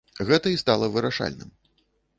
[0.29, 1.57] Гэта і стала вырашальным.